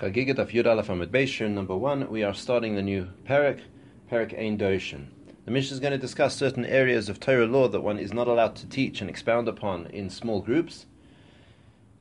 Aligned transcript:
Chagigat 0.00 0.38
of 0.38 0.50
Yud 0.50 0.66
Aleph 0.66 1.50
number 1.50 1.76
one, 1.76 2.10
we 2.10 2.24
are 2.24 2.34
starting 2.34 2.74
the 2.74 2.82
new 2.82 3.10
Perek, 3.28 3.60
Perek 4.10 4.36
Ein 4.36 4.58
Doshin. 4.58 5.06
The 5.44 5.52
Mishnah 5.52 5.74
is 5.74 5.80
going 5.80 5.92
to 5.92 5.98
discuss 5.98 6.34
certain 6.34 6.64
areas 6.64 7.08
of 7.08 7.20
Torah 7.20 7.46
law 7.46 7.68
that 7.68 7.80
one 7.80 8.00
is 8.00 8.12
not 8.12 8.26
allowed 8.26 8.56
to 8.56 8.68
teach 8.68 9.00
and 9.00 9.08
expound 9.08 9.46
upon 9.46 9.86
in 9.86 10.10
small 10.10 10.40
groups. 10.40 10.86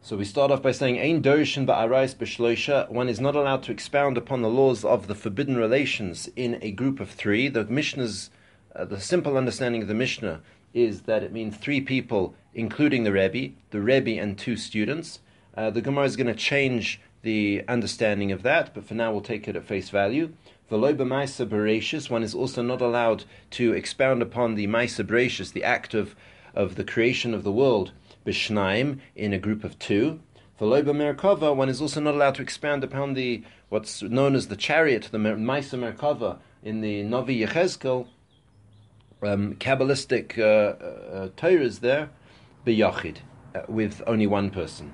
So 0.02 0.18
we 0.18 0.26
start 0.26 0.50
off 0.50 0.64
by 0.64 0.72
saying 0.72 1.00
Ein 1.00 1.22
Doshin 1.22 1.68
Ba'arais 1.68 2.16
B'Shloisha, 2.16 2.90
one 2.90 3.10
is 3.10 3.22
not 3.22 3.36
allowed 3.36 3.62
to 3.64 3.72
expound 3.72 4.18
upon 4.18 4.42
the 4.42 4.50
laws 4.50 4.84
of 4.84 5.06
the 5.06 5.14
forbidden 5.14 5.56
relations 5.56 6.28
in 6.36 6.58
a 6.64 6.72
group 6.72 7.00
of 7.00 7.12
three. 7.12 7.48
The 7.48 7.66
Mishnah's, 7.66 8.32
uh, 8.76 8.86
the 8.86 9.00
simple 9.00 9.38
understanding 9.38 9.84
of 9.84 9.88
the 9.88 9.94
Mishnah 9.94 10.42
is 10.74 11.04
that 11.04 11.22
it 11.22 11.32
means 11.32 11.58
three 11.58 11.80
people, 11.80 12.34
including 12.56 13.04
the 13.04 13.12
Rebbe, 13.12 13.54
the 13.70 13.82
Rebbe 13.82 14.20
and 14.20 14.36
two 14.36 14.58
students. 14.58 15.20
Uh, 15.56 15.70
the 15.70 15.82
Gemara 15.82 16.06
is 16.06 16.16
going 16.16 16.26
to 16.26 16.34
change 16.34 17.00
the 17.24 17.64
understanding 17.68 18.32
of 18.32 18.44
that, 18.44 18.74
but 18.74 18.86
for 18.86 18.94
now 18.94 19.12
we'll 19.12 19.22
take 19.22 19.48
it 19.48 19.56
at 19.56 19.66
face 19.66 19.90
value. 19.90 20.34
V'loy 20.70 20.96
b'maisa 20.96 21.48
bereshis, 21.48 22.10
one 22.10 22.22
is 22.22 22.36
also 22.36 22.62
not 22.62 22.82
allowed 22.82 23.24
to 23.52 23.74
expound 23.74 24.22
upon 24.22 24.56
the 24.56 24.68
maisa 24.68 25.06
bereshis, 25.06 25.54
the 25.54 25.64
act 25.64 25.94
of, 25.94 26.16
of 26.54 26.76
the 26.76 26.84
creation 26.84 27.34
of 27.34 27.44
the 27.44 27.52
world, 27.52 27.94
b'shnaim, 28.26 29.00
in 29.16 29.34
a 29.34 29.40
group 29.40 29.64
of 29.64 29.80
two. 29.80 30.20
V'loy 30.60 30.84
b'merkava, 30.84 31.56
one 31.56 31.70
is 31.70 31.82
also 31.82 32.02
not 32.02 32.14
allowed 32.14 32.36
to 32.36 32.42
expound 32.42 32.84
upon 32.84 33.14
the 33.14 33.42
what's 33.70 34.04
known 34.04 34.36
as 34.36 34.50
the 34.50 34.58
chariot, 34.58 35.08
the 35.12 35.18
maisa 35.18 35.80
merkava, 35.80 36.40
in 36.62 36.82
the 36.82 37.04
Navi 37.04 37.46
Yechezkel, 37.46 38.08
um, 39.22 39.56
Kabbalistic 39.56 40.38
uh, 40.38 40.44
uh, 40.44 41.30
Torahs 41.38 41.80
there, 41.80 42.10
b'yachid, 42.66 43.18
uh, 43.56 43.62
with 43.70 44.02
only 44.06 44.28
one 44.28 44.50
person. 44.50 44.94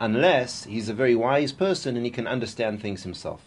Unless 0.00 0.64
he's 0.64 0.88
a 0.90 0.94
very 0.94 1.14
wise 1.14 1.52
person 1.52 1.96
and 1.96 2.04
he 2.04 2.10
can 2.10 2.26
understand 2.26 2.82
things 2.82 3.04
himself. 3.04 3.40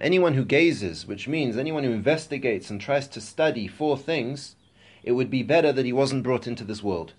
Anyone 0.00 0.34
who 0.34 0.44
gazes, 0.44 1.06
which 1.06 1.28
means 1.28 1.56
anyone 1.56 1.84
who 1.84 1.92
investigates 1.92 2.70
and 2.70 2.80
tries 2.80 3.06
to 3.06 3.20
study 3.20 3.68
four 3.68 3.96
things, 3.96 4.56
it 5.04 5.12
would 5.12 5.30
be 5.30 5.44
better 5.44 5.72
that 5.72 5.86
he 5.86 5.92
wasn't 5.92 6.24
brought 6.24 6.48
into 6.48 6.64
this 6.64 6.82
world. 6.82 7.12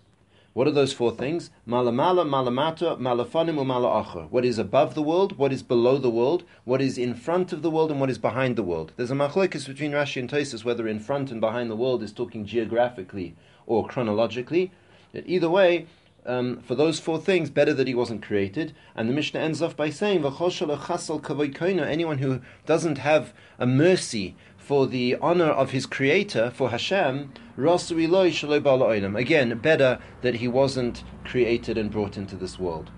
What 0.53 0.67
are 0.67 0.71
those 0.71 0.93
four 0.93 1.11
things? 1.11 1.51
Malamala, 1.67 2.27
malamata, 2.27 2.99
malafanim, 2.99 3.55
malaacher. 3.57 4.27
What 4.31 4.43
is 4.43 4.57
above 4.57 4.95
the 4.95 5.03
world, 5.03 5.37
what 5.37 5.53
is 5.53 5.61
below 5.61 5.99
the 5.99 6.09
world, 6.09 6.43
what 6.63 6.81
is 6.81 6.97
in 6.97 7.13
front 7.13 7.53
of 7.53 7.61
the 7.61 7.69
world, 7.69 7.91
and 7.91 7.99
what 7.99 8.09
is 8.09 8.17
behind 8.17 8.55
the 8.55 8.63
world. 8.63 8.91
There's 8.97 9.11
a 9.11 9.15
machlokes 9.15 9.67
between 9.67 9.91
Rashi 9.91 10.19
and 10.19 10.27
Tosfos 10.27 10.63
whether 10.63 10.87
in 10.87 10.99
front 10.99 11.29
and 11.29 11.39
behind 11.39 11.69
the 11.69 11.75
world 11.75 12.01
is 12.01 12.11
talking 12.11 12.45
geographically 12.45 13.35
or 13.67 13.87
chronologically. 13.87 14.71
Either 15.13 15.49
way, 15.51 15.85
um, 16.25 16.61
for 16.61 16.73
those 16.73 16.99
four 16.99 17.19
things, 17.19 17.51
better 17.51 17.73
that 17.73 17.87
he 17.87 17.93
wasn't 17.93 18.23
created. 18.23 18.73
And 18.95 19.07
the 19.07 19.13
Mishnah 19.13 19.39
ends 19.39 19.61
off 19.61 19.75
by 19.75 19.91
saying, 19.91 20.25
anyone 20.25 22.17
who 22.17 22.41
doesn't 22.65 22.97
have 22.97 23.33
a 23.59 23.67
mercy 23.67 24.35
for 24.69 24.85
the 24.85 25.17
honor 25.19 25.49
of 25.49 25.71
his 25.71 25.87
creator, 25.87 26.51
for 26.51 26.69
Hashem, 26.69 27.33
again, 27.57 29.57
better 29.57 29.99
that 30.21 30.35
he 30.35 30.47
wasn't 30.47 31.03
created 31.23 31.75
and 31.75 31.89
brought 31.89 32.17
into 32.17 32.35
this 32.35 32.59
world. 32.59 32.91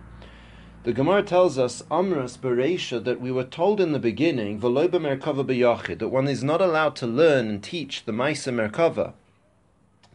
The 0.84 0.92
Gemara 0.92 1.24
tells 1.24 1.58
us, 1.58 1.82
Amras 1.84 2.38
Bereisha, 2.38 3.02
that 3.06 3.22
we 3.22 3.32
were 3.32 3.46
told 3.46 3.80
in 3.80 3.94
the 3.94 4.00
beginning, 4.00 4.60
that 4.60 6.10
one 6.12 6.28
is 6.28 6.44
not 6.44 6.62
allowed 6.62 6.98
to 6.98 7.08
learn 7.08 7.48
and 7.48 7.64
teach 7.64 8.04
the 8.04 8.12
Maisa 8.12 8.52
Merkava, 8.52 9.14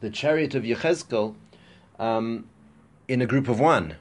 the 0.01 0.11
chariot 0.11 0.55
of 0.55 0.65
Yechezkel, 0.65 1.37
um, 1.99 2.45
in 3.09 3.23
a 3.23 3.27
group 3.27 3.49
of 3.49 3.59
one. 3.59 3.97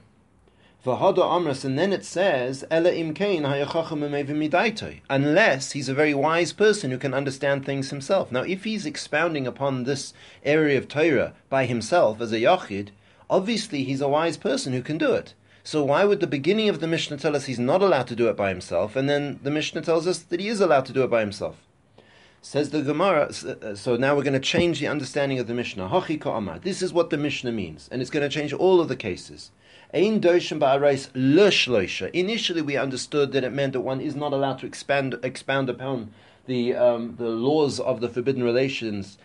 V'hada 0.86 1.18
amras, 1.18 1.66
and 1.66 1.80
then 1.80 1.92
it 1.92 2.06
says, 2.06 2.64
Ela 2.70 2.92
imkein 2.92 3.44
unless 5.10 5.72
he's 5.72 5.90
a 5.90 5.94
very 5.96 6.14
wise 6.14 6.54
person 6.54 6.92
who 6.92 7.00
can 7.00 7.12
understand 7.12 7.66
things 7.66 7.90
himself. 7.90 8.32
Now, 8.32 8.42
if 8.42 8.66
he's 8.66 8.86
expounding 8.86 9.48
upon 9.48 9.84
this 9.84 10.14
area 10.44 10.78
of 10.78 10.88
Torah 10.88 11.34
by 11.50 11.66
himself 11.66 12.22
as 12.22 12.32
a 12.32 12.38
yachid, 12.38 12.90
obviously 13.32 13.84
he's 13.84 14.00
a 14.00 14.08
wise 14.08 14.38
person 14.38 14.74
who 14.74 14.84
can 14.84 15.00
do 15.00 15.14
it. 15.14 15.34
So 15.64 15.84
why 15.84 16.06
would 16.06 16.20
the 16.20 16.28
beginning 16.28 16.70
of 16.70 16.82
the 16.82 16.88
Mishnah 16.88 17.18
tell 17.18 17.36
us 17.36 17.46
he's 17.46 17.58
not 17.58 17.82
allowed 17.82 18.06
to 18.10 18.16
do 18.16 18.30
it 18.30 18.38
by 18.38 18.50
himself, 18.50 18.96
and 18.96 19.10
then 19.10 19.40
the 19.42 19.50
Mishnah 19.50 19.82
tells 19.82 20.06
us 20.06 20.20
that 20.20 20.40
he 20.40 20.50
is 20.50 20.62
allowed 20.62 20.86
to 20.86 20.94
do 20.94 21.04
it 21.04 21.10
by 21.10 21.22
himself? 21.22 21.58
Says 22.44 22.70
the 22.70 22.84
Gemara, 22.84 23.32
uh, 23.32 23.74
so 23.74 23.96
now 23.96 24.16
we're 24.16 24.22
going 24.22 24.34
to 24.34 24.40
change 24.40 24.80
the 24.80 24.88
understanding 24.88 25.40
of 25.40 25.48
the 25.48 25.56
Mishnah. 25.56 26.60
This 26.62 26.84
is 26.84 26.94
what 26.94 27.10
the 27.10 27.18
Mishnah 27.18 27.52
means, 27.52 27.90
and 27.92 28.04
it's 28.04 28.12
going 28.12 28.22
to 28.22 28.30
change 28.30 28.54
all 28.54 28.80
of 28.80 28.88
the 28.88 28.96
cases. 28.96 29.50
Initially, 32.14 32.62
we 32.62 32.78
understood 32.78 33.32
that 33.32 33.44
it 33.44 33.54
meant 33.54 33.74
that 33.74 33.82
one 33.82 34.02
is 34.02 34.16
not 34.16 34.34
allowed 34.34 34.60
to 34.60 34.66
expand 34.66 35.20
expound 35.24 35.70
upon 35.70 36.12
the 36.48 36.76
um, 36.76 37.16
the 37.18 37.30
laws 37.30 37.80
of 37.80 38.02
the 38.02 38.10
forbidden 38.10 38.44
relations 38.44 39.18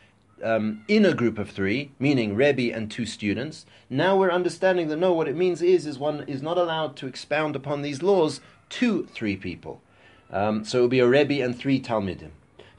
um, 0.42 0.84
in 0.88 1.04
a 1.04 1.14
group 1.14 1.38
of 1.38 1.50
three, 1.50 1.90
meaning 1.98 2.34
Rebbe 2.34 2.74
and 2.74 2.90
two 2.90 3.06
students. 3.06 3.66
Now 3.88 4.16
we're 4.16 4.30
understanding 4.30 4.88
that 4.88 4.96
no, 4.96 5.12
what 5.12 5.28
it 5.28 5.36
means 5.36 5.62
is 5.62 5.86
is 5.86 5.98
one 5.98 6.24
is 6.26 6.42
not 6.42 6.58
allowed 6.58 6.96
to 6.96 7.06
expound 7.06 7.56
upon 7.56 7.82
these 7.82 8.02
laws 8.02 8.40
to 8.70 9.06
three 9.06 9.36
people. 9.36 9.82
Um, 10.30 10.64
so 10.64 10.78
it 10.78 10.80
will 10.82 10.88
be 10.88 11.00
a 11.00 11.08
Rebbe 11.08 11.42
and 11.42 11.58
three 11.58 11.80
Talmidim. 11.80 12.30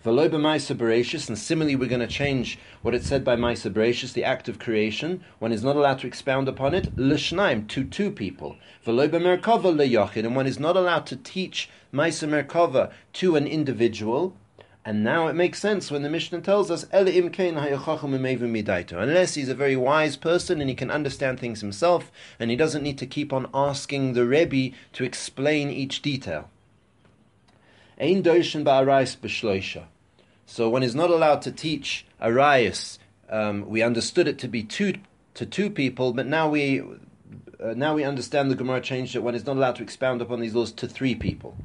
V'lo 0.03 0.27
b'maisa 0.27 0.75
bereshis, 0.75 1.27
and 1.27 1.37
similarly 1.37 1.75
we're 1.75 1.87
going 1.87 2.01
to 2.01 2.07
change 2.07 2.57
what 2.81 2.95
it 2.95 3.03
said 3.03 3.23
by 3.23 3.35
maisa 3.35 3.71
bereshis, 3.71 4.13
the 4.13 4.23
act 4.23 4.49
of 4.49 4.57
creation. 4.57 5.23
One 5.37 5.51
is 5.51 5.63
not 5.63 5.75
allowed 5.75 5.99
to 5.99 6.07
expound 6.07 6.47
upon 6.47 6.73
it. 6.73 6.97
L'shnaim, 6.97 7.67
to 7.67 7.83
two 7.83 8.09
people. 8.09 8.55
V'lo 8.83 9.07
b'merkava 9.07 9.71
le'yachid, 9.75 10.25
and 10.25 10.35
one 10.35 10.47
is 10.47 10.59
not 10.59 10.75
allowed 10.75 11.05
to 11.05 11.15
teach 11.15 11.69
maisa 11.93 12.27
merkava 12.27 12.91
to 13.13 13.35
an 13.35 13.45
individual. 13.45 14.35
And 14.83 15.03
now 15.03 15.27
it 15.27 15.35
makes 15.35 15.59
sense 15.59 15.91
when 15.91 16.01
the 16.01 16.09
Mishnah 16.09 16.41
tells 16.41 16.71
us, 16.71 16.87
unless 16.91 17.13
he's 19.35 19.49
a 19.49 19.53
very 19.53 19.75
wise 19.75 20.17
person 20.17 20.59
and 20.59 20.67
he 20.67 20.75
can 20.75 20.89
understand 20.89 21.39
things 21.39 21.61
himself, 21.61 22.11
and 22.39 22.49
he 22.49 22.57
doesn't 22.57 22.81
need 22.81 22.97
to 22.97 23.05
keep 23.05 23.31
on 23.31 23.47
asking 23.53 24.13
the 24.13 24.25
Rebbe 24.25 24.75
to 24.93 25.03
explain 25.03 25.69
each 25.69 26.01
detail. 26.01 26.49
Ein 28.01 28.23
doishin 28.23 28.63
ba'arayis 28.63 29.15
b'shloisha. 29.17 29.83
So 30.47 30.67
one 30.69 30.81
is 30.81 30.95
not 30.95 31.11
allowed 31.11 31.43
to 31.43 31.51
teach 31.51 32.03
arayis. 32.19 32.97
Um, 33.29 33.69
we 33.69 33.83
understood 33.83 34.27
it 34.27 34.39
to 34.39 34.47
be 34.47 34.63
two 34.63 34.95
to 35.35 35.45
two 35.45 35.69
people, 35.69 36.11
but 36.11 36.25
now 36.25 36.49
we 36.49 36.81
uh, 36.81 37.75
now 37.75 37.93
we 37.93 38.03
understand 38.03 38.49
the 38.49 38.55
Gemara 38.55 38.81
changed 38.81 39.13
that 39.13 39.21
One 39.21 39.35
is 39.35 39.45
not 39.45 39.55
allowed 39.55 39.75
to 39.75 39.83
expound 39.83 40.19
upon 40.19 40.39
these 40.39 40.55
laws 40.55 40.71
to 40.71 40.87
three 40.87 41.13
people. 41.13 41.55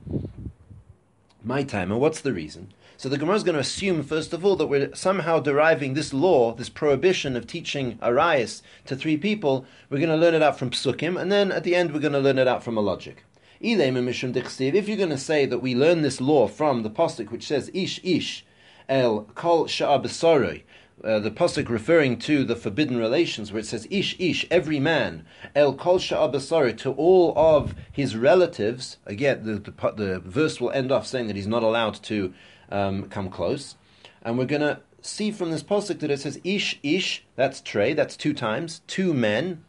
My 1.42 1.62
time, 1.62 1.90
and 1.90 2.00
what's 2.02 2.20
the 2.20 2.34
reason? 2.34 2.74
So 2.98 3.08
the 3.08 3.18
Gemara 3.18 3.36
is 3.36 3.42
going 3.42 3.54
to 3.54 3.60
assume, 3.60 4.02
first 4.02 4.34
of 4.34 4.44
all, 4.44 4.56
that 4.56 4.66
we're 4.66 4.94
somehow 4.94 5.40
deriving 5.40 5.94
this 5.94 6.12
law, 6.12 6.52
this 6.52 6.68
prohibition 6.68 7.34
of 7.34 7.46
teaching 7.46 7.96
arayis 8.02 8.60
to 8.84 8.94
three 8.94 9.16
people. 9.16 9.64
We're 9.88 9.98
going 9.98 10.10
to 10.10 10.16
learn 10.16 10.34
it 10.34 10.42
out 10.42 10.58
from 10.58 10.68
psukim, 10.68 11.18
and 11.18 11.32
then 11.32 11.50
at 11.50 11.64
the 11.64 11.74
end 11.74 11.92
we're 11.92 12.00
going 12.00 12.12
to 12.12 12.18
learn 12.18 12.38
it 12.38 12.46
out 12.46 12.62
from 12.62 12.76
a 12.76 12.82
logic. 12.82 13.24
If 13.66 14.88
you're 14.88 14.96
going 14.96 15.10
to 15.10 15.18
say 15.18 15.44
that 15.44 15.58
we 15.58 15.74
learn 15.74 16.02
this 16.02 16.20
law 16.20 16.46
from 16.46 16.84
the 16.84 16.90
pasuk 16.90 17.32
which 17.32 17.48
says 17.48 17.68
ish 17.74 18.00
ish 18.04 18.44
el 18.88 19.22
kol 19.34 19.66
sha'abesaroi, 19.66 20.62
uh, 21.02 21.18
the 21.18 21.32
pasuk 21.32 21.68
referring 21.68 22.16
to 22.20 22.44
the 22.44 22.54
forbidden 22.54 22.96
relations, 22.96 23.50
where 23.50 23.58
it 23.58 23.66
says 23.66 23.88
ish 23.90 24.14
ish 24.20 24.46
every 24.52 24.78
man 24.78 25.26
el 25.56 25.74
kol 25.74 25.98
sha'abesaroi 25.98 26.78
to 26.78 26.92
all 26.92 27.36
of 27.36 27.74
his 27.90 28.14
relatives. 28.14 28.98
Again, 29.04 29.42
the, 29.44 29.54
the, 29.58 29.92
the 29.96 30.20
verse 30.20 30.60
will 30.60 30.70
end 30.70 30.92
off 30.92 31.04
saying 31.04 31.26
that 31.26 31.34
he's 31.34 31.48
not 31.48 31.64
allowed 31.64 31.94
to 32.04 32.32
um, 32.70 33.08
come 33.08 33.28
close, 33.28 33.74
and 34.22 34.38
we're 34.38 34.44
going 34.44 34.60
to 34.62 34.78
see 35.00 35.32
from 35.32 35.50
this 35.50 35.64
pasuk 35.64 35.98
that 35.98 36.10
it 36.12 36.20
says 36.20 36.40
ish 36.44 36.78
ish. 36.84 37.24
That's 37.34 37.60
trey. 37.60 37.94
That's 37.94 38.16
two 38.16 38.32
times 38.32 38.82
two 38.86 39.12
men. 39.12 39.64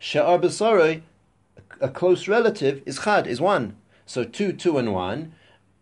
Sha'ar 0.00 0.40
a 1.80 1.88
close 1.88 2.28
relative 2.28 2.82
is 2.86 3.00
chad, 3.04 3.26
is 3.26 3.40
one. 3.40 3.76
So 4.06 4.24
two, 4.24 4.52
two, 4.52 4.78
and 4.78 4.92
one 4.92 5.32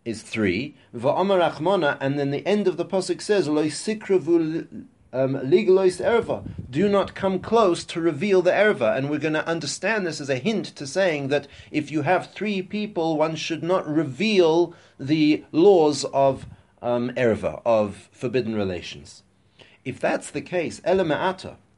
is 0.04 0.22
three. 0.22 0.76
Va'amar 0.94 1.50
achmona, 1.50 1.96
and 2.00 2.18
then 2.18 2.30
the 2.30 2.46
end 2.46 2.68
of 2.68 2.76
the 2.76 2.84
pasuk 2.84 3.20
says, 3.20 3.48
Lo 3.48 3.66
sikravu 3.66 4.86
um, 5.12 5.34
erva. 5.34 6.48
Do 6.70 6.88
not 6.88 7.14
come 7.14 7.38
close 7.38 7.84
to 7.84 8.00
reveal 8.00 8.42
the 8.42 8.50
erva. 8.50 8.96
And 8.96 9.10
we're 9.10 9.18
going 9.18 9.34
to 9.34 9.46
understand 9.46 10.06
this 10.06 10.20
as 10.20 10.30
a 10.30 10.36
hint 10.36 10.66
to 10.76 10.86
saying 10.86 11.28
that 11.28 11.46
if 11.70 11.90
you 11.90 12.02
have 12.02 12.32
three 12.32 12.62
people, 12.62 13.16
one 13.16 13.36
should 13.36 13.62
not 13.62 13.86
reveal 13.86 14.74
the 14.98 15.44
laws 15.52 16.04
of 16.06 16.46
um, 16.80 17.10
erva, 17.10 17.60
of 17.64 18.08
forbidden 18.12 18.54
relations. 18.54 19.22
If 19.84 20.00
that's 20.00 20.30
the 20.30 20.42
case, 20.42 20.80
ela 20.84 21.04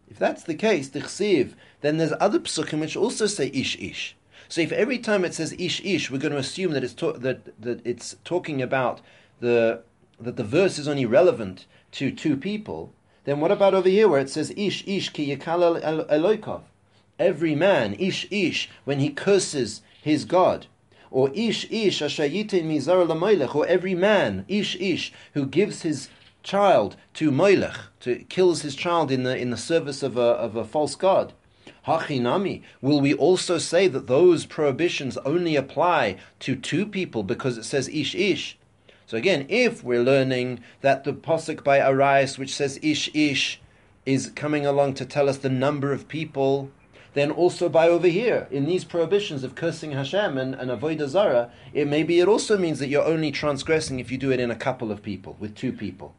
if 0.09 0.19
that's 0.19 0.45
the 0.45 0.55
case, 0.55 0.91
tichsiv, 0.91 1.55
then 1.85 1.99
there's 1.99 2.15
other 2.19 2.39
psukim 2.39 2.81
which 2.81 2.97
also 2.97 3.27
say 3.27 3.51
ish 3.53 3.79
ish. 3.79 4.17
So 4.49 4.63
if 4.63 4.73
every 4.73 4.99
time 4.99 5.25
it 5.25 5.35
says 5.35 5.55
ish 5.59 5.85
ish, 5.85 6.11
we're 6.11 6.19
going 6.19 6.33
to 6.33 6.39
assume 6.39 6.73
that 6.73 6.85
it's 6.85 6.95
that 6.95 7.61
that 7.61 7.81
it's 7.85 8.17
talking 8.25 8.63
about 8.63 9.01
the 9.41 9.83
that 10.19 10.37
the 10.37 10.45
verse 10.45 10.79
is 10.79 10.89
only 10.89 11.05
relevant 11.05 11.67
to 11.93 12.11
two 12.11 12.37
people, 12.37 12.93
then 13.25 13.41
what 13.41 13.51
about 13.51 13.75
over 13.75 13.89
here 13.89 14.09
where 14.09 14.21
it 14.21 14.31
says 14.31 14.53
ish 14.57 14.87
ish 14.87 15.11
ki 15.11 15.37
yikal 15.37 15.83
eloikov? 16.09 16.63
Every 17.19 17.55
man, 17.55 17.95
ish 17.95 18.27
ish, 18.31 18.71
when 18.85 18.99
he 18.99 19.11
curses 19.11 19.83
his 20.03 20.25
God, 20.25 20.67
or 21.11 21.31
ish 21.35 21.71
ish 21.71 22.01
ashayite 22.01 22.65
mizar 22.65 23.07
lamoilech, 23.07 23.55
or 23.55 23.67
every 23.67 23.95
man, 23.95 24.45
ish 24.49 24.75
ish, 24.77 25.13
who 25.35 25.47
gives 25.47 25.83
his 25.83 26.09
child 26.43 26.97
to 27.15 27.31
moilech, 27.31 27.79
to 28.01 28.17
kills 28.25 28.63
his 28.63 28.75
child 28.75 29.11
in 29.11 29.23
the 29.23 29.37
in 29.37 29.51
the 29.51 29.57
service 29.57 30.03
of 30.03 30.17
a 30.17 30.21
of 30.21 30.57
a 30.57 30.65
false 30.65 30.95
god. 30.95 31.33
Hachinami, 31.87 32.63
will 32.81 33.01
we 33.01 33.13
also 33.15 33.59
say 33.59 33.89
that 33.89 34.07
those 34.07 34.47
prohibitions 34.47 35.19
only 35.19 35.55
apply 35.57 36.17
to 36.41 36.57
two 36.57 36.87
people 36.87 37.23
because 37.23 37.59
it 37.59 37.65
says 37.65 37.89
ish 37.89 38.15
ish? 38.15 38.57
So 39.07 39.19
again, 39.19 39.47
if 39.51 39.85
we're 39.85 40.03
learning 40.03 40.61
that 40.81 41.05
the 41.05 41.13
posuk 41.13 41.63
by 41.63 41.81
Arias, 41.81 42.39
which 42.39 42.55
says 42.55 42.79
ish 42.83 43.11
ish, 43.15 43.61
is 44.07 44.31
coming 44.35 44.65
along 44.67 44.95
to 44.95 45.05
tell 45.05 45.29
us 45.29 45.39
the 45.39 45.51
number 45.51 45.93
of 45.93 46.09
people, 46.09 46.71
then 47.13 47.31
also 47.31 47.69
by 47.69 47.89
over 47.89 48.09
here, 48.09 48.49
in 48.51 48.65
these 48.67 48.85
prohibitions 48.85 49.45
of 49.45 49.55
cursing 49.55 49.93
Hashem 49.93 50.37
and, 50.37 50.55
and 50.55 50.71
avodah 50.71 51.09
zara, 51.09 51.51
it 51.73 51.87
maybe 51.87 52.19
it 52.19 52.29
also 52.29 52.59
means 52.59 52.79
that 52.81 52.89
you're 52.89 53.05
only 53.05 53.31
transgressing 53.31 54.01
if 54.01 54.11
you 54.11 54.19
do 54.19 54.33
it 54.33 54.41
in 54.41 54.51
a 54.51 54.57
couple 54.57 54.91
of 54.91 55.03
people, 55.03 55.37
with 55.39 55.55
two 55.55 55.73
people. 55.73 56.15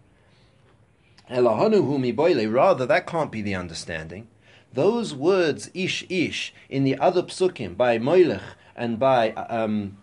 Rather, 1.29 2.85
that 2.85 3.07
can't 3.07 3.31
be 3.31 3.41
the 3.41 3.55
understanding. 3.55 4.27
Those 4.75 5.15
words 5.15 5.71
ish 5.73 6.05
ish 6.09 6.53
in 6.69 6.83
the 6.83 6.97
other 6.97 7.23
psukim 7.23 7.77
by 7.77 7.97
Moilech 7.97 8.43
and 8.75 8.99
by 8.99 9.31
um, 9.31 9.97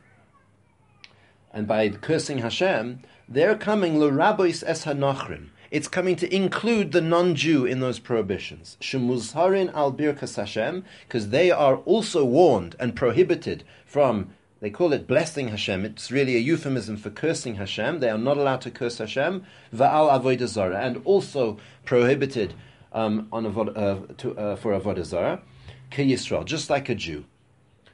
and 1.53 1.69
by 1.69 1.91
cursing 1.91 2.39
Hashem, 2.39 3.03
they're 3.29 3.55
coming 3.55 4.01
l'rabois 4.01 4.65
es 4.67 4.87
hanachrim. 4.87 5.51
It's 5.71 5.89
coming 5.89 6.17
to 6.17 6.35
include 6.35 6.93
the 6.93 7.03
non-Jew 7.03 7.67
in 7.67 7.81
those 7.81 7.99
prohibitions. 7.99 8.79
Shemuzharin 8.81 9.75
al 9.75 9.93
birkas 9.93 10.37
Hashem, 10.37 10.87
because 11.07 11.29
they 11.29 11.51
are 11.51 11.77
also 11.77 12.25
warned 12.25 12.75
and 12.81 12.97
prohibited 12.97 13.65
from. 13.85 14.31
They 14.61 14.71
call 14.71 14.95
it 14.95 15.07
blessing 15.07 15.49
Hashem. 15.49 15.85
It's 15.85 16.11
really 16.11 16.37
a 16.37 16.39
euphemism 16.39 16.97
for 16.97 17.11
cursing 17.11 17.57
Hashem. 17.57 17.99
They 17.99 18.09
are 18.09 18.17
not 18.17 18.39
allowed 18.39 18.61
to 18.63 18.71
curse 18.71 18.99
Hashem. 18.99 19.45
Va'al 19.75 20.09
avodah 20.09 20.83
and 20.83 21.03
also 21.05 21.59
prohibited 21.85 22.55
um, 22.93 23.29
on 23.33 23.44
avod, 23.44 23.77
uh, 23.77 24.12
to, 24.19 24.37
uh, 24.39 24.56
for 24.56 24.79
avodah 24.79 25.05
zara. 25.05 25.43
Ke 25.91 25.99
Yisrael, 25.99 26.44
just 26.44 26.71
like 26.71 26.89
a 26.89 26.94
Jew. 26.94 27.25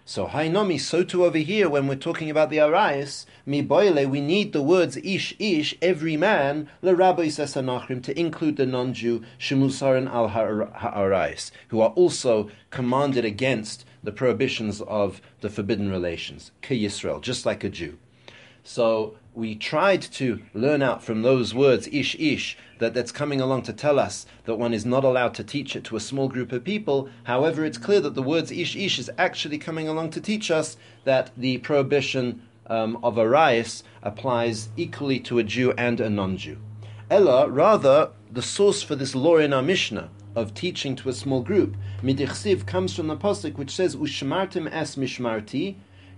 So 0.09 0.27
Hainomi, 0.27 0.81
so 0.81 1.05
too 1.05 1.27
over 1.27 1.37
here 1.37 1.69
when 1.69 1.87
we're 1.87 1.95
talking 1.95 2.31
about 2.31 2.49
the 2.49 2.57
Arayis, 2.57 3.27
mi 3.45 3.61
we 3.61 4.23
need 4.23 4.55
the 4.55 4.63
words 4.63 4.97
ish 4.97 5.35
ish, 5.39 5.77
every 5.83 6.17
man, 6.17 6.71
le 6.81 6.95
rabbi 6.95 7.27
sesanachrim, 7.27 8.03
to 8.05 8.19
include 8.19 8.57
the 8.57 8.65
non-Jew, 8.65 9.23
shemusaran 9.39 10.09
al 10.09 10.29
ha'arayis, 10.29 11.51
who 11.69 11.83
are 11.83 11.91
also 11.91 12.49
commanded 12.71 13.27
against 13.27 13.85
the 14.03 14.11
prohibitions 14.11 14.81
of 14.81 15.21
the 15.43 15.51
forbidden 15.51 15.91
relations, 15.91 16.53
ke 16.63 16.71
Yisrael, 16.71 17.21
just 17.21 17.45
like 17.45 17.63
a 17.63 17.69
Jew. 17.69 17.99
So 18.65 19.15
we 19.35 19.57
tried 19.57 20.01
to 20.03 20.41
learn 20.55 20.81
out 20.81 21.03
from 21.03 21.21
those 21.21 21.55
words, 21.55 21.87
ish 21.93 22.15
ish, 22.15 22.57
that 22.79 22.95
that's 22.95 23.13
coming 23.13 23.41
along 23.41 23.63
to 23.63 23.73
tell 23.73 23.99
us 23.99 24.27
that 24.45 24.57
one 24.57 24.75
is 24.75 24.87
not 24.87 25.05
allowed 25.05 25.35
to 25.35 25.45
teach 25.45 25.77
it 25.77 25.85
to 25.85 25.97
a 25.97 26.01
small 26.01 26.29
group 26.29 26.53
of 26.53 26.65
people. 26.65 27.09
However, 27.25 27.65
it's 27.65 27.79
clear 27.79 28.01
that 28.01 28.15
the 28.15 28.23
words 28.23 28.51
ish 28.51 28.77
ish 28.77 28.99
is 28.99 29.11
actually 29.19 29.59
coming 29.59 29.89
along 29.89 30.11
to 30.11 30.21
teach 30.21 30.51
us 30.51 30.77
that 31.05 31.31
the 31.37 31.59
prohibition 31.59 32.43
um, 32.67 32.99
of 33.03 33.19
Arias 33.19 33.83
applies 34.03 34.69
equally 34.77 35.21
to 35.21 35.39
a 35.39 35.45
Jew 35.45 35.73
and 35.73 36.01
a 36.01 36.11
non-Jew. 36.11 36.59
Ella, 37.11 37.49
rather, 37.49 38.11
the 38.31 38.43
source 38.43 38.83
for 38.83 38.95
this 38.95 39.15
law 39.15 39.39
in 39.39 39.53
our 39.53 39.63
Mishnah 39.63 40.11
of 40.37 40.55
teaching 40.55 40.95
to 40.97 41.09
a 41.09 41.13
small 41.13 41.43
group, 41.43 41.77
midichsiv, 42.03 42.67
comes 42.67 42.95
from 42.95 43.09
the 43.09 43.17
pasuk 43.17 43.57
which 43.57 43.75
says, 43.75 43.97
"Ushmartim 43.97 44.69
es 44.71 44.97
mishmarti," 44.97 45.77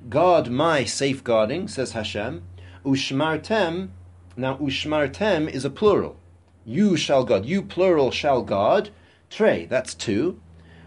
God 0.09 0.51
my 0.51 0.85
safeguarding, 0.85 1.69
says 1.69 1.93
Hashem. 1.93 2.43
Ushmartem, 2.85 3.91
now 4.37 4.57
ushmartem 4.57 5.49
is 5.49 5.65
a 5.65 5.71
plural. 5.71 6.17
You 6.65 6.97
shall 6.97 7.25
guard. 7.25 7.47
You 7.47 7.63
plural 7.63 8.11
shall 8.11 8.43
guard. 8.43 8.91
Tre, 9.31 9.67
that's 9.67 9.95
two. 9.95 10.41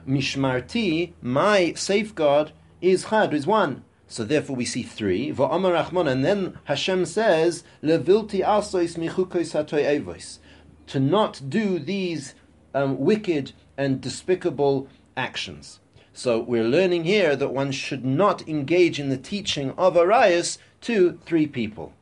Mishmarti, 0.08 1.14
my 1.22 1.74
safeguard, 1.74 2.52
is 2.82 3.06
chad, 3.06 3.34
is 3.34 3.48
one. 3.48 3.84
So 4.08 4.24
therefore 4.24 4.56
we 4.56 4.66
see 4.66 4.84
three. 4.84 5.32
Va'amar 5.32 6.08
and 6.08 6.24
then 6.24 6.58
Hashem 6.66 7.06
says, 7.06 7.64
Levilti 7.82 8.42
hatoy 8.42 10.04
evos. 10.04 10.40
To 10.88 11.00
not 11.00 11.42
do 11.50 11.80
these 11.80 12.36
um, 12.74 13.00
wicked 13.00 13.54
and 13.78 14.02
despicable 14.02 14.88
actions. 15.16 15.80
So 16.14 16.40
we're 16.40 16.64
learning 16.64 17.06
here 17.06 17.36
that 17.36 17.50
one 17.50 17.72
should 17.72 18.06
not 18.06 18.48
engage 18.48 19.00
in 19.00 19.10
the 19.10 19.18
teaching 19.18 19.72
of 19.72 19.98
Arias 19.98 20.60
to 20.82 21.20
three 21.26 21.48
people. 21.48 21.94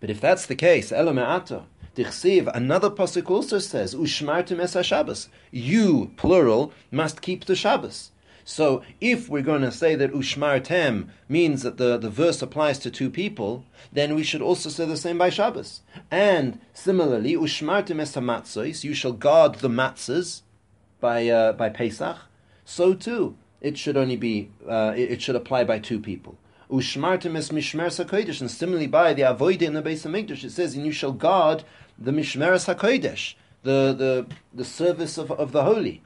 But 0.00 0.10
if 0.10 0.20
that's 0.20 0.44
the 0.44 0.56
case, 0.56 0.90
Elame'ata, 0.90 1.64
Dichsiv, 1.94 2.50
another 2.54 2.88
pasuk 2.88 3.30
also 3.30 3.58
says, 3.58 3.94
Ushmartim 3.94 4.60
es 4.60 4.86
Shabbos. 4.86 5.28
You, 5.50 6.10
plural, 6.16 6.72
must 6.90 7.20
keep 7.20 7.44
the 7.44 7.54
Shabbos. 7.54 8.12
So 8.44 8.82
if 9.00 9.28
we're 9.28 9.42
going 9.42 9.62
to 9.62 9.70
say 9.70 9.94
that 9.94 10.12
Ushmartem 10.12 11.08
means 11.28 11.62
that 11.62 11.76
the, 11.76 11.98
the 11.98 12.10
verse 12.10 12.40
applies 12.40 12.78
to 12.80 12.90
two 12.90 13.10
people, 13.10 13.64
then 13.92 14.14
we 14.14 14.22
should 14.22 14.42
also 14.42 14.68
say 14.68 14.86
the 14.86 14.96
same 14.96 15.18
by 15.18 15.28
Shabbos. 15.28 15.82
And 16.10 16.60
similarly, 16.72 17.34
Ushmartem 17.34 18.00
es 18.00 18.16
Hamatzois, 18.16 18.84
you 18.84 18.94
shall 18.94 19.12
guard 19.12 19.56
the 19.56 19.68
matzahs 19.68 20.42
by, 21.00 21.28
uh, 21.28 21.52
by 21.52 21.68
Pesach. 21.68 22.16
So 22.64 22.94
too, 22.94 23.36
it 23.60 23.76
should 23.76 23.96
only 23.96 24.16
be, 24.16 24.50
uh, 24.66 24.94
it, 24.96 25.12
it 25.12 25.22
should 25.22 25.36
apply 25.36 25.64
by 25.64 25.78
two 25.78 26.00
people. 26.00 26.38
Ushmartim 26.72 27.36
es 27.36 27.50
mishmer 27.50 27.88
sakodesh, 27.88 28.40
and 28.40 28.50
similarly 28.50 28.86
by 28.86 29.12
the 29.12 29.20
avoid 29.22 29.60
in 29.60 29.74
the 29.74 29.82
base 29.82 30.06
of 30.06 30.12
Mikdash, 30.12 30.42
it 30.42 30.52
says, 30.52 30.74
and 30.74 30.86
you 30.86 30.92
shall 30.92 31.12
guard 31.12 31.64
the 31.98 32.12
Mishmeres 32.12 32.74
HaKodesh, 32.74 33.34
the, 33.62 33.92
the, 33.92 34.26
the 34.54 34.64
service 34.64 35.18
of, 35.18 35.30
of 35.32 35.52
the 35.52 35.64
holy. 35.64 36.02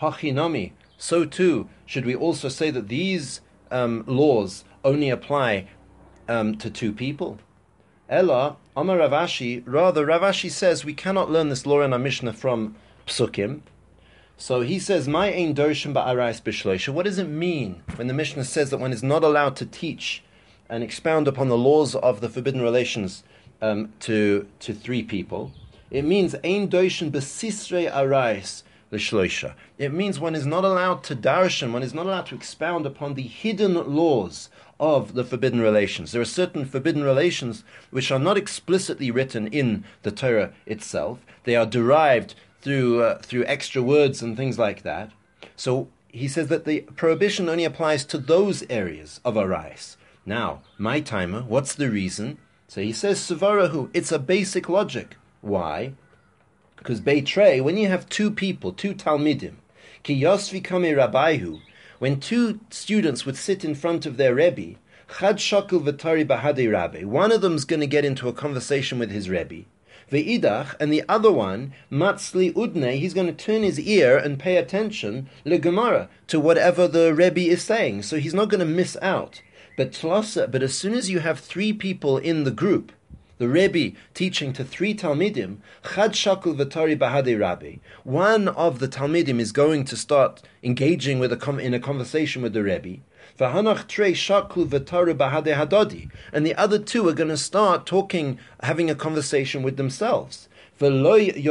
Hachinami, 0.00 0.72
so 0.96 1.24
too 1.24 1.68
should 1.86 2.06
we 2.06 2.14
also 2.14 2.48
say 2.48 2.70
that 2.70 2.86
these 2.86 3.40
um, 3.72 4.04
laws 4.06 4.64
only 4.84 5.10
apply 5.10 5.66
um, 6.28 6.56
to 6.58 6.70
two 6.70 6.92
people. 6.92 7.40
Ella, 8.08 8.56
Amar 8.76 8.98
Rav 8.98 9.10
Ashi, 9.10 9.62
rather 9.66 10.06
Rav 10.06 10.22
Ashi 10.22 10.50
says 10.50 10.84
we 10.84 10.94
cannot 10.94 11.30
learn 11.30 11.48
this 11.48 11.66
law 11.66 11.82
in 11.82 11.92
our 11.92 11.98
Mishnah 11.98 12.32
from 12.32 12.76
Psukim. 13.08 13.62
So 14.40 14.62
he 14.62 14.78
says, 14.78 15.06
"My 15.06 15.30
ein 15.30 15.54
doshim 15.54 15.92
ba'arais 15.92 16.40
b'shloisha." 16.40 16.94
What 16.94 17.04
does 17.04 17.18
it 17.18 17.28
mean 17.28 17.82
when 17.96 18.06
the 18.06 18.14
Mishnah 18.14 18.44
says 18.44 18.70
that 18.70 18.80
one 18.80 18.90
is 18.90 19.02
not 19.02 19.22
allowed 19.22 19.54
to 19.56 19.66
teach 19.66 20.22
and 20.66 20.82
expound 20.82 21.28
upon 21.28 21.48
the 21.48 21.58
laws 21.58 21.94
of 21.94 22.22
the 22.22 22.28
forbidden 22.30 22.62
relations 22.62 23.22
um, 23.60 23.92
to 24.00 24.46
to 24.60 24.72
three 24.72 25.02
people. 25.02 25.52
It 25.90 26.06
means 26.06 26.34
ein 26.36 26.70
doishin 26.70 27.10
besisrei 27.10 27.92
arais 27.92 28.62
l'shloisha. 28.90 29.52
It 29.76 29.92
means 29.92 30.18
one 30.18 30.34
is 30.34 30.46
not 30.46 30.64
allowed 30.64 31.04
to 31.04 31.14
darshan, 31.14 31.72
one 31.72 31.82
is 31.82 31.92
not 31.92 32.06
allowed 32.06 32.26
to 32.28 32.34
expound 32.34 32.86
upon 32.86 33.16
the 33.16 33.22
hidden 33.22 33.74
laws 33.94 34.48
of 34.80 35.12
the 35.12 35.22
forbidden 35.22 35.60
relations. 35.60 36.12
There 36.12 36.22
are 36.22 36.36
certain 36.40 36.64
forbidden 36.64 37.04
relations 37.04 37.62
which 37.90 38.10
are 38.10 38.18
not 38.18 38.38
explicitly 38.38 39.10
written 39.10 39.48
in 39.48 39.84
the 40.02 40.10
Torah 40.10 40.54
itself. 40.64 41.18
They 41.44 41.56
are 41.56 41.66
derived 41.66 42.34
through 42.62 43.02
uh, 43.02 43.18
through 43.18 43.44
extra 43.46 43.82
words 43.82 44.22
and 44.22 44.36
things 44.36 44.58
like 44.58 44.82
that. 44.82 45.10
So 45.56 45.88
he 46.08 46.28
says 46.28 46.48
that 46.48 46.64
the 46.64 46.80
prohibition 46.96 47.48
only 47.48 47.64
applies 47.64 48.04
to 48.06 48.18
those 48.18 48.64
areas 48.68 49.20
of 49.24 49.36
arais. 49.36 49.96
Now, 50.26 50.62
my 50.76 51.00
timer, 51.00 51.42
what's 51.42 51.74
the 51.74 51.90
reason? 51.90 52.38
So 52.68 52.80
he 52.80 52.92
says, 52.92 53.18
Savarahu, 53.18 53.90
it's 53.94 54.12
a 54.12 54.18
basic 54.18 54.68
logic. 54.68 55.16
Why? 55.40 55.94
Because 56.76 57.00
Beitrei, 57.00 57.62
when 57.62 57.76
you 57.76 57.88
have 57.88 58.08
two 58.08 58.30
people, 58.30 58.72
two 58.72 58.94
Talmidim, 58.94 59.56
Ki 60.02 60.22
Yosvi 60.22 60.62
Kame 60.62 60.96
Rabaihu, 60.96 61.60
when 61.98 62.20
two 62.20 62.60
students 62.70 63.26
would 63.26 63.36
sit 63.36 63.64
in 63.64 63.74
front 63.74 64.06
of 64.06 64.16
their 64.16 64.34
Rebbe, 64.34 64.78
Chad 65.18 65.36
Shakul 65.36 65.82
Vatari 65.82 66.26
Bahade 66.26 66.70
Rabbe, 66.70 67.04
one 67.04 67.32
of 67.32 67.40
them's 67.40 67.64
going 67.64 67.80
to 67.80 67.86
get 67.86 68.04
into 68.04 68.28
a 68.28 68.32
conversation 68.32 68.98
with 68.98 69.10
his 69.10 69.28
Rebbe, 69.28 69.64
Ve'idach, 70.10 70.74
and 70.80 70.92
the 70.92 71.04
other 71.08 71.30
one, 71.30 71.72
Matzli 71.90 72.52
Udne, 72.54 72.98
he's 72.98 73.14
going 73.14 73.26
to 73.26 73.32
turn 73.32 73.62
his 73.62 73.78
ear 73.78 74.16
and 74.16 74.38
pay 74.38 74.56
attention, 74.56 75.28
Le 75.44 75.58
Gemara, 75.58 76.08
to 76.26 76.40
whatever 76.40 76.88
the 76.88 77.14
Rebbe 77.14 77.40
is 77.40 77.62
saying, 77.62 78.02
so 78.02 78.18
he's 78.18 78.34
not 78.34 78.48
going 78.48 78.60
to 78.60 78.66
miss 78.66 78.96
out. 79.00 79.42
But 79.76 79.92
tlasa, 79.92 80.50
but 80.50 80.62
as 80.62 80.76
soon 80.76 80.94
as 80.94 81.08
you 81.08 81.20
have 81.20 81.38
three 81.38 81.72
people 81.72 82.18
in 82.18 82.44
the 82.44 82.50
group, 82.50 82.92
the 83.38 83.48
Rebbe 83.48 83.96
teaching 84.12 84.52
to 84.52 84.64
three 84.64 84.94
Talmidim, 84.94 85.58
Chad 85.82 86.12
Shakul 86.12 86.54
Vatari 86.54 86.98
Bahade 86.98 87.40
Rabbi, 87.40 87.76
one 88.04 88.48
of 88.48 88.80
the 88.80 88.88
Talmidim 88.88 89.40
is 89.40 89.52
going 89.52 89.86
to 89.86 89.96
start 89.96 90.42
engaging 90.62 91.18
with 91.18 91.32
a 91.32 91.58
in 91.58 91.72
a 91.72 91.80
conversation 91.80 92.42
with 92.42 92.52
the 92.52 92.62
Rebbe. 92.62 92.98
And 93.38 93.66
the 96.46 96.54
other 96.56 96.78
two 96.78 97.08
are 97.08 97.12
going 97.12 97.28
to 97.28 97.36
start 97.36 97.84
talking, 97.86 98.38
having 98.62 98.90
a 98.90 98.94
conversation 98.94 99.62
with 99.62 99.76
themselves. 99.76 100.48
And 100.80 101.04
they're 101.04 101.50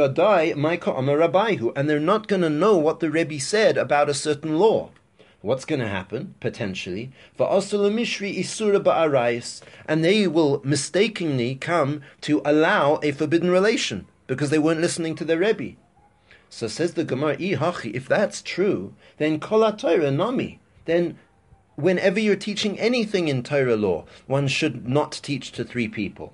not 2.00 2.28
going 2.28 2.42
to 2.42 2.50
know 2.50 2.76
what 2.76 3.00
the 3.00 3.10
Rebbe 3.10 3.40
said 3.40 3.78
about 3.78 4.08
a 4.08 4.14
certain 4.14 4.58
law. 4.58 4.90
What's 5.42 5.64
going 5.64 5.80
to 5.80 5.88
happen, 5.88 6.34
potentially? 6.38 7.12
and 7.38 7.62
they 10.04 10.26
will 10.26 10.60
mistakenly 10.64 11.54
come 11.54 12.02
to 12.20 12.42
allow 12.44 13.00
a 13.02 13.12
forbidden 13.12 13.50
relation 13.50 14.06
because 14.26 14.50
they 14.50 14.58
weren't 14.58 14.82
listening 14.82 15.14
to 15.14 15.24
their 15.24 15.38
Rebbe. 15.38 15.76
So 16.50 16.66
says 16.66 16.92
the 16.94 17.04
Gemara, 17.04 17.36
if 17.38 18.08
that's 18.08 18.42
true, 18.42 18.92
then 19.18 19.38
kol 19.40 19.60
nami, 19.62 20.58
then 20.84 21.16
whenever 21.80 22.20
you're 22.20 22.36
teaching 22.36 22.78
anything 22.78 23.28
in 23.28 23.42
Torah 23.42 23.76
law, 23.76 24.04
one 24.26 24.48
should 24.48 24.88
not 24.88 25.20
teach 25.22 25.52
to 25.52 25.64
three 25.64 25.88
people 25.88 26.32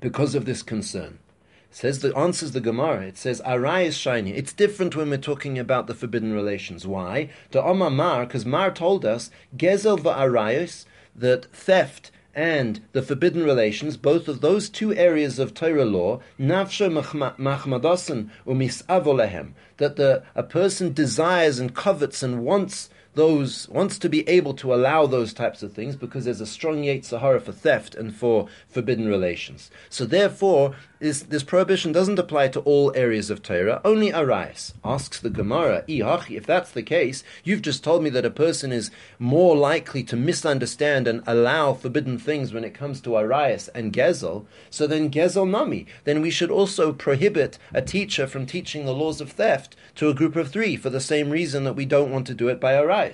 because 0.00 0.34
of 0.34 0.44
this 0.44 0.62
concern. 0.62 1.18
Says 1.70 2.00
the 2.00 2.16
answers 2.16 2.52
the 2.52 2.60
Gemara. 2.60 3.02
It 3.02 3.18
says 3.18 3.42
Arai 3.44 3.86
is 3.86 3.96
shiny. 3.96 4.32
It's 4.32 4.52
different 4.52 4.96
when 4.96 5.10
we're 5.10 5.18
talking 5.18 5.58
about 5.58 5.86
the 5.86 5.94
forbidden 5.94 6.32
relations. 6.32 6.86
Why? 6.86 7.30
The 7.50 7.62
Omar 7.62 7.90
Mar, 7.90 8.24
because 8.24 8.46
Mar 8.46 8.70
told 8.70 9.04
us 9.04 9.30
Gezel 9.56 9.98
va'arayos 9.98 10.86
that 11.14 11.44
theft 11.52 12.10
and 12.34 12.80
the 12.92 13.02
forbidden 13.02 13.42
relations, 13.42 13.96
both 13.96 14.28
of 14.28 14.40
those 14.40 14.70
two 14.70 14.94
areas 14.94 15.38
of 15.38 15.54
Torah 15.54 15.84
law, 15.84 16.20
nafsha 16.38 16.88
machmadasan 17.36 18.30
umisavolehem, 18.46 19.52
that 19.78 19.96
the 19.96 20.22
a 20.34 20.42
person 20.42 20.92
desires 20.92 21.58
and 21.58 21.74
covets 21.74 22.22
and 22.22 22.44
wants 22.44 22.90
those 23.18 23.68
wants 23.68 23.98
to 23.98 24.08
be 24.08 24.26
able 24.28 24.54
to 24.54 24.72
allow 24.72 25.04
those 25.04 25.34
types 25.34 25.64
of 25.64 25.72
things 25.72 25.96
because 25.96 26.24
there's 26.24 26.40
a 26.40 26.46
strong 26.46 26.82
Yetzer 26.84 27.20
Hara 27.20 27.40
for 27.40 27.50
theft 27.50 27.96
and 27.96 28.14
for 28.14 28.46
forbidden 28.68 29.08
relations. 29.08 29.72
So 29.90 30.06
therefore, 30.06 30.76
this, 31.00 31.22
this 31.22 31.42
prohibition 31.42 31.90
doesn't 31.90 32.18
apply 32.18 32.48
to 32.48 32.60
all 32.60 32.92
areas 32.94 33.28
of 33.28 33.42
Torah, 33.42 33.80
only 33.84 34.12
Arais. 34.12 34.72
Asks 34.84 35.18
the 35.18 35.30
Gemara, 35.30 35.84
if 35.88 36.46
that's 36.46 36.70
the 36.70 36.82
case, 36.82 37.24
you've 37.42 37.62
just 37.62 37.82
told 37.82 38.02
me 38.02 38.10
that 38.10 38.24
a 38.24 38.30
person 38.30 38.72
is 38.72 38.90
more 39.18 39.56
likely 39.56 40.02
to 40.04 40.16
misunderstand 40.16 41.08
and 41.08 41.22
allow 41.26 41.72
forbidden 41.72 42.18
things 42.18 42.52
when 42.52 42.64
it 42.64 42.74
comes 42.74 43.00
to 43.00 43.16
Arais 43.16 43.68
and 43.74 43.92
Gezel, 43.92 44.46
so 44.70 44.86
then 44.86 45.10
Gezel 45.10 45.48
Nami, 45.48 45.86
then 46.04 46.20
we 46.20 46.30
should 46.30 46.50
also 46.50 46.92
prohibit 46.92 47.58
a 47.72 47.82
teacher 47.82 48.26
from 48.26 48.46
teaching 48.46 48.84
the 48.84 48.94
laws 48.94 49.20
of 49.20 49.32
theft 49.32 49.76
to 49.96 50.08
a 50.08 50.14
group 50.14 50.36
of 50.36 50.50
three 50.50 50.76
for 50.76 50.90
the 50.90 51.00
same 51.00 51.30
reason 51.30 51.64
that 51.64 51.74
we 51.74 51.84
don't 51.84 52.12
want 52.12 52.26
to 52.28 52.34
do 52.34 52.48
it 52.48 52.60
by 52.60 52.74
Arais. 52.74 53.07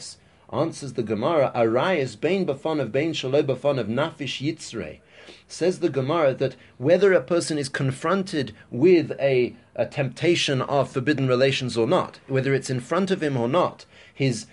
Answers 0.53 0.93
the 0.93 1.03
Gemara, 1.03 1.51
Arais, 1.55 2.15
Bain 2.21 2.47
Bafon 2.47 2.81
of 2.81 2.93
Bain 2.93 3.13
Shaloi 3.13 3.49
of 3.49 3.87
Nafish 3.89 4.41
Yitzrei. 4.41 5.01
Says 5.49 5.81
the 5.81 5.89
Gemara 5.89 6.35
that 6.35 6.57
whether 6.79 7.13
a 7.13 7.21
person 7.23 7.59
is 7.59 7.69
confronted 7.69 8.55
with 8.71 9.13
a, 9.19 9.57
a 9.75 9.87
temptation 9.87 10.61
of 10.63 10.91
forbidden 10.91 11.27
relations 11.27 11.77
or 11.77 11.87
not, 11.87 12.21
whether 12.29 12.55
it's 12.55 12.71
in 12.71 12.81
front 12.81 13.11
of 13.11 13.23
him 13.23 13.37
or 13.37 13.49
not, 13.49 13.87
his 14.13 14.47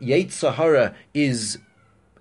Yetzer 0.00 0.94
is 1.14 1.58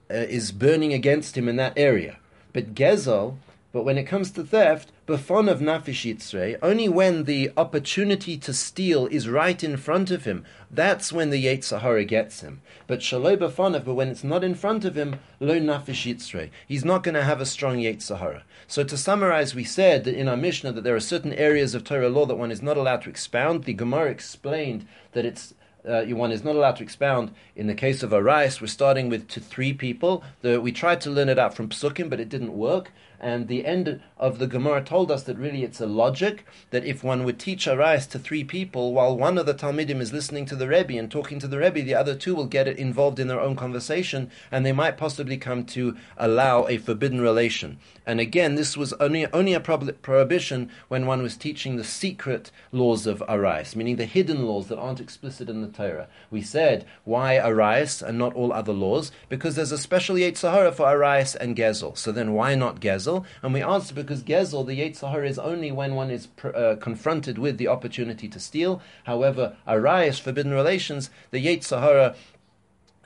uh, 0.10 0.14
is 0.14 0.52
burning 0.52 0.94
against 0.94 1.38
him 1.38 1.48
in 1.48 1.56
that 1.56 1.74
area. 1.78 2.18
But 2.54 2.76
Gezel, 2.76 3.38
but 3.74 3.84
when 3.84 3.98
it 3.98 4.04
comes 4.04 4.32
to 4.32 4.44
theft, 4.44 4.92
befon 5.08 5.50
of 5.50 5.60
nafish 5.60 6.04
yitzrei, 6.06 6.58
only 6.62 6.90
when 6.90 7.24
the 7.24 7.52
opportunity 7.56 8.38
to 8.38 8.54
steal 8.54 9.08
is 9.08 9.30
right 9.30 9.64
in 9.64 9.78
front 9.78 10.12
of 10.12 10.26
him, 10.26 10.44
that's 10.70 11.14
when 11.14 11.30
the 11.30 11.46
Yetzer 11.46 12.08
gets 12.08 12.42
him. 12.42 12.62
But 12.88 13.00
shaloi 13.00 13.38
befonav, 13.38 13.86
but 13.86 13.94
when 13.94 14.10
it's 14.10 14.24
not 14.24 14.44
in 14.44 14.56
front 14.56 14.84
of 14.84 14.96
him, 14.96 15.20
lo 15.40 15.58
nafish 15.60 16.14
yitzrei, 16.14 16.50
he's 16.68 16.84
not 16.84 17.04
going 17.04 17.16
to 17.16 17.24
have 17.24 17.40
a 17.40 17.46
strong 17.46 17.78
Yetzer 17.78 18.42
So 18.68 18.84
to 18.84 18.98
summarize, 18.98 19.56
we 19.56 19.64
said 19.64 20.06
in 20.06 20.28
our 20.28 20.38
Mishnah 20.38 20.74
that 20.74 20.84
there 20.84 20.96
are 20.96 21.00
certain 21.00 21.34
areas 21.34 21.74
of 21.74 21.84
Torah 21.84 22.10
law 22.10 22.26
that 22.26 22.36
one 22.36 22.52
is 22.52 22.62
not 22.62 22.78
allowed 22.78 23.04
to 23.04 23.10
expound. 23.10 23.64
The 23.64 23.74
Gemara 23.74 24.12
explained 24.12 24.86
that 25.14 25.26
it's 25.26 25.54
uh, 25.88 26.04
one 26.04 26.32
is 26.32 26.44
not 26.44 26.56
allowed 26.56 26.76
to 26.76 26.84
expound. 26.84 27.32
In 27.56 27.68
the 27.68 27.74
case 27.74 28.04
of 28.04 28.12
Arais, 28.12 28.62
we're 28.62 28.68
starting 28.68 29.10
with 29.10 29.28
to 29.30 29.40
three 29.40 29.74
people. 29.74 30.24
The, 30.42 30.62
we 30.62 30.72
tried 30.72 31.02
to 31.02 31.10
learn 31.10 31.30
it 31.30 31.40
out 31.40 31.56
from 31.56 31.70
psukim, 31.70 32.10
but 32.10 32.20
it 32.20 32.30
didn't 32.30 32.56
work. 32.56 32.92
And 33.24 33.48
the 33.48 33.68
end 33.68 34.02
of 34.18 34.40
the 34.40 34.48
Gemara 34.48 34.84
told 34.84 35.12
us 35.12 35.22
that 35.24 35.38
really 35.38 35.64
it's 35.64 35.80
a 35.80 35.86
logic 35.86 36.44
that 36.72 36.84
if 36.84 37.04
one 37.04 37.24
would 37.24 37.38
teach 37.38 37.68
Arayas 37.68 38.10
to 38.10 38.20
three 38.20 38.44
people, 38.44 38.94
while 38.94 39.16
one 39.16 39.38
of 39.38 39.46
the 39.46 39.54
Talmidim 39.54 40.02
is 40.02 40.12
listening 40.12 40.48
to 40.48 40.56
the 40.56 40.68
Rebbe 40.68 40.98
and 40.98 41.10
talking 41.10 41.38
to 41.38 41.48
the 41.48 41.60
Rebbe, 41.60 41.84
the 41.84 41.94
other 41.94 42.16
two 42.16 42.34
will 42.34 42.48
get 42.48 42.68
involved 42.68 43.20
in 43.20 43.28
their 43.28 43.40
own 43.40 43.56
conversation, 43.56 44.32
and 44.52 44.66
they 44.66 44.72
might 44.72 44.98
possibly 44.98 45.38
come 45.38 45.66
to 45.66 45.96
allow 46.18 46.68
a 46.68 46.80
forbidden 46.80 47.22
relation. 47.22 47.78
And 48.08 48.20
again, 48.20 48.56
this 48.56 48.76
was 48.76 48.92
only, 48.94 49.28
only 49.28 49.54
a 49.54 49.60
prohibition 49.60 50.72
when 50.88 51.06
one 51.06 51.22
was 51.22 51.38
teaching 51.38 51.76
the 51.76 51.84
secret 51.84 52.50
laws 52.72 53.06
of 53.06 53.24
Arayas, 53.30 53.76
meaning 53.76 53.98
the 53.98 54.06
hidden 54.06 54.48
laws 54.48 54.68
that 54.68 54.80
aren't 54.80 55.00
explicit 55.00 55.48
in 55.48 55.62
the 55.62 55.68
Torah. 55.68 56.08
We 56.32 56.42
said, 56.42 56.88
why 57.04 57.36
Arayas 57.36 58.02
and 58.02 58.18
not 58.18 58.34
all 58.34 58.52
other 58.52 58.74
laws? 58.74 59.12
Because 59.30 59.56
there's 59.56 59.72
a 59.72 59.78
special 59.78 60.16
Yetzer 60.16 60.52
Hara 60.52 60.72
for 60.72 60.88
Arayas 60.88 61.36
and 61.36 61.56
Gezel. 61.56 61.96
So 61.96 62.12
then 62.12 62.34
why 62.34 62.56
not 62.56 62.82
Gezel? 62.82 63.11
Gezel, 63.12 63.26
and 63.42 63.54
we 63.54 63.62
answer 63.62 63.94
because 63.94 64.24
Gezel, 64.24 64.66
the 64.66 64.80
Yetzer 64.80 65.12
Hara, 65.12 65.28
is 65.28 65.40
only 65.40 65.72
when 65.72 65.96
one 65.96 66.12
is 66.12 66.28
uh, 66.44 66.76
confronted 66.80 67.38
with 67.38 67.58
the 67.58 67.68
opportunity 67.68 68.28
to 68.30 68.40
steal. 68.40 68.82
However, 69.06 69.56
Arayas, 69.68 70.20
forbidden 70.20 70.52
relations, 70.52 71.10
the 71.32 71.46
Yetzer 71.46 71.82
Hara 71.82 72.16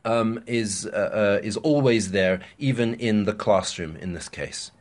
um, 0.04 0.44
is, 0.46 0.86
uh, 0.86 1.40
uh, 1.40 1.40
is 1.44 1.58
always 1.58 2.12
there, 2.12 2.42
even 2.58 2.94
in 2.96 3.26
the 3.26 3.34
classroom 3.34 3.96
in 3.98 4.14
this 4.14 4.30
case. 4.30 4.72